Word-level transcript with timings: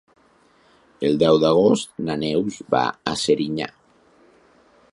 El 1.09 1.19
deu 1.23 1.35
d'agost 1.43 1.93
na 2.07 2.15
Neus 2.21 2.57
va 2.77 2.81
a 3.11 3.13
Serinyà. 3.25 3.69